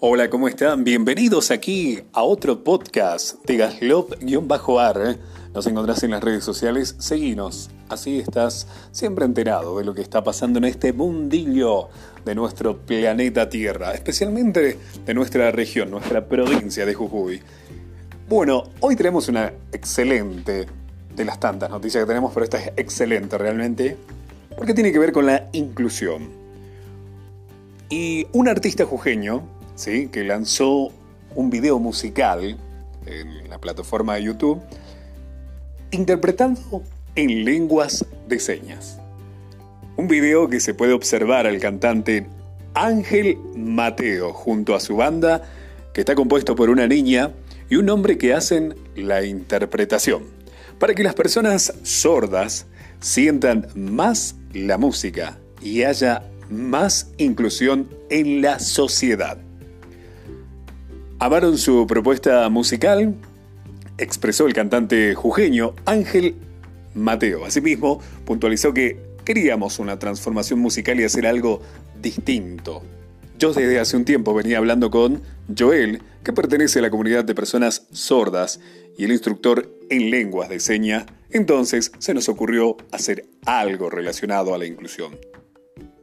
Hola, 0.00 0.30
¿cómo 0.30 0.46
están? 0.46 0.84
Bienvenidos 0.84 1.50
aquí 1.50 1.98
a 2.12 2.22
otro 2.22 2.62
podcast 2.62 3.44
de 3.46 3.56
Gaslop-Ar. 3.56 5.18
Nos 5.52 5.66
encontrás 5.66 6.04
en 6.04 6.12
las 6.12 6.22
redes 6.22 6.44
sociales, 6.44 6.94
seguinos. 7.00 7.68
Así 7.88 8.20
estás 8.20 8.68
siempre 8.92 9.24
enterado 9.24 9.76
de 9.76 9.84
lo 9.84 9.94
que 9.94 10.02
está 10.02 10.22
pasando 10.22 10.58
en 10.60 10.66
este 10.66 10.92
mundillo 10.92 11.88
de 12.24 12.36
nuestro 12.36 12.78
planeta 12.78 13.48
Tierra, 13.48 13.92
especialmente 13.92 14.78
de 15.04 15.14
nuestra 15.14 15.50
región, 15.50 15.90
nuestra 15.90 16.28
provincia 16.28 16.86
de 16.86 16.94
Jujuy. 16.94 17.42
Bueno, 18.28 18.70
hoy 18.78 18.94
tenemos 18.94 19.26
una 19.26 19.52
excelente, 19.72 20.68
de 21.16 21.24
las 21.24 21.40
tantas 21.40 21.70
noticias 21.70 22.04
que 22.04 22.06
tenemos, 22.06 22.32
pero 22.32 22.44
esta 22.44 22.58
es 22.58 22.72
excelente 22.76 23.36
realmente, 23.36 23.96
porque 24.56 24.74
tiene 24.74 24.92
que 24.92 25.00
ver 25.00 25.10
con 25.10 25.26
la 25.26 25.48
inclusión. 25.50 26.28
Y 27.90 28.28
un 28.32 28.46
artista 28.46 28.86
jujeño, 28.86 29.57
que 29.84 30.24
lanzó 30.24 30.90
un 31.36 31.50
video 31.50 31.78
musical 31.78 32.58
en 33.06 33.48
la 33.48 33.58
plataforma 33.58 34.16
de 34.16 34.24
YouTube, 34.24 34.60
interpretando 35.92 36.82
en 37.14 37.44
lenguas 37.44 38.04
de 38.26 38.40
señas. 38.40 38.98
Un 39.96 40.08
video 40.08 40.48
que 40.48 40.58
se 40.58 40.74
puede 40.74 40.94
observar 40.94 41.46
al 41.46 41.60
cantante 41.60 42.26
Ángel 42.74 43.38
Mateo 43.54 44.32
junto 44.32 44.74
a 44.74 44.80
su 44.80 44.96
banda, 44.96 45.42
que 45.94 46.00
está 46.00 46.16
compuesto 46.16 46.56
por 46.56 46.70
una 46.70 46.88
niña 46.88 47.30
y 47.70 47.76
un 47.76 47.88
hombre 47.88 48.18
que 48.18 48.34
hacen 48.34 48.74
la 48.96 49.24
interpretación, 49.24 50.24
para 50.80 50.94
que 50.94 51.04
las 51.04 51.14
personas 51.14 51.72
sordas 51.84 52.66
sientan 53.00 53.68
más 53.76 54.34
la 54.52 54.76
música 54.76 55.38
y 55.62 55.84
haya 55.84 56.24
más 56.50 57.12
inclusión 57.16 57.88
en 58.10 58.42
la 58.42 58.58
sociedad. 58.58 59.38
Amaron 61.20 61.58
su 61.58 61.84
propuesta 61.88 62.48
musical, 62.48 63.12
expresó 63.98 64.46
el 64.46 64.54
cantante 64.54 65.16
jujeño 65.16 65.74
Ángel 65.84 66.36
Mateo. 66.94 67.44
Asimismo, 67.44 68.00
puntualizó 68.24 68.72
que 68.72 69.00
queríamos 69.24 69.80
una 69.80 69.98
transformación 69.98 70.60
musical 70.60 71.00
y 71.00 71.04
hacer 71.04 71.26
algo 71.26 71.60
distinto. 72.00 72.82
Yo 73.36 73.52
desde 73.52 73.80
hace 73.80 73.96
un 73.96 74.04
tiempo 74.04 74.32
venía 74.32 74.58
hablando 74.58 74.92
con 74.92 75.20
Joel, 75.58 76.02
que 76.22 76.32
pertenece 76.32 76.78
a 76.78 76.82
la 76.82 76.90
comunidad 76.90 77.24
de 77.24 77.34
personas 77.34 77.88
sordas 77.90 78.60
y 78.96 79.04
el 79.04 79.10
instructor 79.10 79.68
en 79.90 80.10
lenguas 80.10 80.48
de 80.48 80.60
señas, 80.60 81.06
entonces 81.30 81.90
se 81.98 82.14
nos 82.14 82.28
ocurrió 82.28 82.76
hacer 82.92 83.26
algo 83.44 83.90
relacionado 83.90 84.54
a 84.54 84.58
la 84.58 84.66
inclusión. 84.66 85.16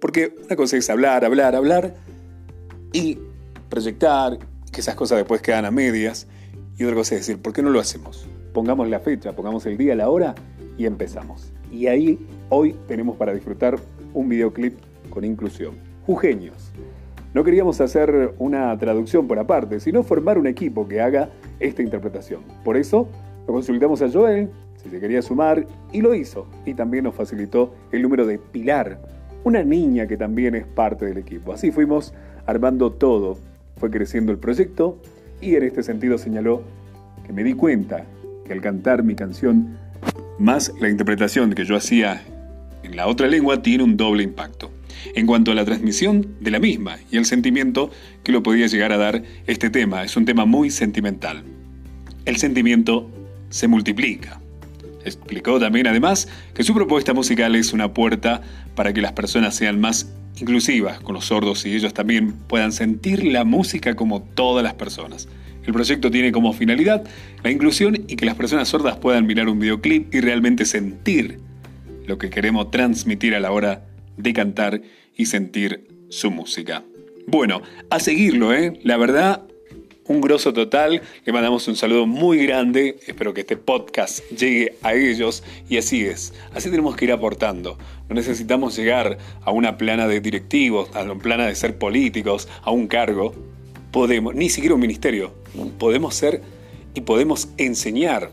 Porque 0.00 0.34
una 0.44 0.56
cosa 0.56 0.76
es 0.76 0.90
hablar, 0.90 1.24
hablar, 1.24 1.54
hablar 1.54 1.94
y 2.92 3.18
proyectar 3.70 4.38
que 4.74 4.80
esas 4.80 4.96
cosas 4.96 5.18
después 5.18 5.40
quedan 5.40 5.64
a 5.64 5.70
medias. 5.70 6.26
Y 6.76 6.84
otra 6.84 6.96
cosa 6.96 7.14
es 7.14 7.20
decir, 7.22 7.40
¿por 7.40 7.52
qué 7.52 7.62
no 7.62 7.70
lo 7.70 7.80
hacemos? 7.80 8.28
Pongamos 8.52 8.88
la 8.88 8.98
fecha, 8.98 9.32
pongamos 9.32 9.64
el 9.66 9.78
día, 9.78 9.94
la 9.94 10.10
hora 10.10 10.34
y 10.76 10.84
empezamos. 10.86 11.52
Y 11.70 11.86
ahí 11.86 12.18
hoy 12.50 12.76
tenemos 12.88 13.16
para 13.16 13.32
disfrutar 13.32 13.78
un 14.12 14.28
videoclip 14.28 14.76
con 15.10 15.24
inclusión. 15.24 15.76
Jujeños. 16.06 16.72
No 17.32 17.42
queríamos 17.42 17.80
hacer 17.80 18.34
una 18.38 18.76
traducción 18.78 19.26
por 19.26 19.38
aparte, 19.38 19.80
sino 19.80 20.02
formar 20.02 20.38
un 20.38 20.46
equipo 20.46 20.86
que 20.86 21.00
haga 21.00 21.30
esta 21.60 21.82
interpretación. 21.82 22.42
Por 22.64 22.76
eso 22.76 23.08
lo 23.46 23.54
consultamos 23.54 24.02
a 24.02 24.10
Joel, 24.10 24.50
si 24.76 24.88
se 24.88 25.00
quería 25.00 25.22
sumar, 25.22 25.66
y 25.92 26.00
lo 26.00 26.14
hizo. 26.14 26.46
Y 26.66 26.74
también 26.74 27.04
nos 27.04 27.14
facilitó 27.14 27.74
el 27.92 28.02
número 28.02 28.26
de 28.26 28.38
Pilar, 28.38 29.00
una 29.44 29.62
niña 29.62 30.06
que 30.06 30.16
también 30.16 30.54
es 30.54 30.66
parte 30.66 31.06
del 31.06 31.18
equipo. 31.18 31.52
Así 31.52 31.70
fuimos 31.70 32.12
armando 32.46 32.92
todo 32.92 33.36
creciendo 33.90 34.32
el 34.32 34.38
proyecto 34.38 35.00
y 35.40 35.54
en 35.56 35.64
este 35.64 35.82
sentido 35.82 36.18
señaló 36.18 36.62
que 37.26 37.32
me 37.32 37.44
di 37.44 37.54
cuenta 37.54 38.04
que 38.44 38.52
al 38.52 38.60
cantar 38.60 39.02
mi 39.02 39.14
canción, 39.14 39.76
más 40.38 40.72
la 40.80 40.88
interpretación 40.88 41.54
que 41.54 41.64
yo 41.64 41.76
hacía 41.76 42.22
en 42.82 42.96
la 42.96 43.06
otra 43.06 43.26
lengua, 43.28 43.62
tiene 43.62 43.84
un 43.84 43.96
doble 43.96 44.22
impacto. 44.22 44.70
En 45.14 45.26
cuanto 45.26 45.52
a 45.52 45.54
la 45.54 45.64
transmisión 45.64 46.36
de 46.40 46.50
la 46.50 46.58
misma 46.58 46.96
y 47.10 47.16
el 47.16 47.24
sentimiento 47.24 47.90
que 48.22 48.32
lo 48.32 48.42
podía 48.42 48.66
llegar 48.66 48.92
a 48.92 48.96
dar 48.96 49.22
este 49.46 49.70
tema, 49.70 50.04
es 50.04 50.16
un 50.16 50.24
tema 50.24 50.44
muy 50.44 50.70
sentimental. 50.70 51.42
El 52.24 52.36
sentimiento 52.36 53.10
se 53.50 53.68
multiplica. 53.68 54.40
Explicó 55.04 55.60
también 55.60 55.86
además 55.86 56.28
que 56.54 56.64
su 56.64 56.74
propuesta 56.74 57.12
musical 57.12 57.54
es 57.54 57.72
una 57.72 57.92
puerta 57.92 58.40
para 58.74 58.92
que 58.92 59.02
las 59.02 59.12
personas 59.12 59.54
sean 59.54 59.80
más 59.80 60.10
inclusivas 60.38 61.00
con 61.00 61.14
los 61.14 61.26
sordos 61.26 61.64
y 61.66 61.74
ellos 61.74 61.94
también 61.94 62.32
puedan 62.32 62.72
sentir 62.72 63.24
la 63.24 63.44
música 63.44 63.94
como 63.94 64.22
todas 64.22 64.64
las 64.64 64.74
personas. 64.74 65.28
El 65.66 65.72
proyecto 65.72 66.10
tiene 66.10 66.32
como 66.32 66.52
finalidad 66.52 67.04
la 67.42 67.50
inclusión 67.50 68.04
y 68.06 68.16
que 68.16 68.26
las 68.26 68.34
personas 68.34 68.68
sordas 68.68 68.96
puedan 68.96 69.26
mirar 69.26 69.48
un 69.48 69.58
videoclip 69.58 70.14
y 70.14 70.20
realmente 70.20 70.64
sentir 70.66 71.38
lo 72.06 72.18
que 72.18 72.30
queremos 72.30 72.70
transmitir 72.70 73.34
a 73.34 73.40
la 73.40 73.50
hora 73.50 73.84
de 74.16 74.32
cantar 74.32 74.82
y 75.16 75.26
sentir 75.26 75.88
su 76.10 76.30
música. 76.30 76.84
Bueno, 77.26 77.62
a 77.88 78.00
seguirlo, 78.00 78.52
¿eh? 78.52 78.78
La 78.82 78.98
verdad, 78.98 79.44
un 80.06 80.20
grosso 80.20 80.52
total. 80.52 81.02
Le 81.24 81.32
mandamos 81.32 81.66
un 81.68 81.76
saludo 81.76 82.06
muy 82.06 82.44
grande. 82.46 82.98
Espero 83.06 83.34
que 83.34 83.42
este 83.42 83.56
podcast 83.56 84.20
llegue 84.30 84.76
a 84.82 84.94
ellos 84.94 85.42
y 85.68 85.78
así 85.78 86.04
es. 86.04 86.34
Así 86.54 86.70
tenemos 86.70 86.96
que 86.96 87.06
ir 87.06 87.12
aportando. 87.12 87.78
No 88.08 88.14
necesitamos 88.14 88.76
llegar 88.76 89.18
a 89.42 89.50
una 89.50 89.78
plana 89.78 90.06
de 90.06 90.20
directivos, 90.20 90.88
a 90.94 91.02
una 91.02 91.16
plana 91.16 91.46
de 91.46 91.54
ser 91.54 91.78
políticos, 91.78 92.48
a 92.62 92.70
un 92.70 92.86
cargo. 92.86 93.34
Podemos, 93.90 94.34
ni 94.34 94.48
siquiera 94.48 94.74
un 94.74 94.80
ministerio. 94.80 95.32
Podemos 95.78 96.14
ser 96.14 96.42
y 96.94 97.00
podemos 97.00 97.48
enseñar 97.58 98.30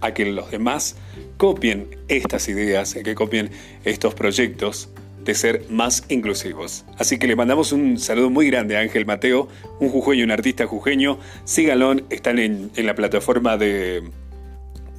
a 0.00 0.14
que 0.14 0.26
los 0.26 0.50
demás 0.50 0.96
copien 1.36 1.88
estas 2.08 2.48
ideas, 2.48 2.94
que 2.94 3.14
copien 3.14 3.50
estos 3.84 4.14
proyectos 4.14 4.88
de 5.24 5.34
ser 5.34 5.64
más 5.70 6.04
inclusivos. 6.08 6.84
Así 6.98 7.18
que 7.18 7.26
le 7.26 7.36
mandamos 7.36 7.72
un 7.72 7.98
saludo 7.98 8.30
muy 8.30 8.48
grande 8.48 8.76
a 8.76 8.80
Ángel 8.80 9.06
Mateo, 9.06 9.48
un 9.80 9.88
jujeño, 9.88 10.24
un 10.24 10.30
artista 10.30 10.66
jujeño. 10.66 11.18
Síganlo, 11.44 11.96
están 12.10 12.38
en, 12.38 12.70
la 12.76 12.94
plataforma 12.94 13.56
de, 13.56 14.02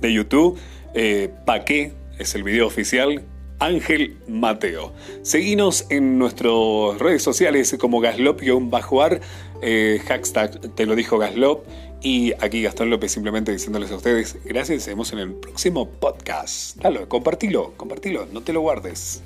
de 0.02 0.14
YouTube. 0.14 0.58
Eh, 0.94 1.30
pa' 1.46 1.66
qué 1.66 1.94
es 2.18 2.36
el 2.36 2.44
video 2.44 2.68
oficial. 2.68 3.24
Ángel 3.60 4.18
Mateo. 4.28 4.94
Seguinos 5.22 5.86
en 5.90 6.20
nuestras 6.20 7.00
redes 7.00 7.24
sociales 7.24 7.76
como 7.80 8.02
Gaslop-ar, 8.02 9.22
eh, 9.62 10.02
hashtag 10.06 10.76
te 10.76 10.86
lo 10.86 10.96
dijo 10.96 11.18
Gaslop. 11.18 11.66
Y 12.02 12.34
aquí 12.34 12.62
Gastón 12.62 12.92
López 12.92 13.12
simplemente 13.12 13.52
diciéndoles 13.52 13.92
a 13.92 13.96
ustedes 13.96 14.38
gracias. 14.46 14.80
Nos 14.80 14.88
vemos 14.88 15.14
en 15.14 15.20
el 15.20 15.34
próximo 15.34 15.90
podcast. 15.90 16.78
Dale, 16.78 17.08
compartilo, 17.08 17.74
compartilo, 17.78 18.28
no 18.32 18.42
te 18.42 18.54
lo 18.54 18.62
guardes. 18.62 19.24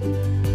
Música 0.00 0.53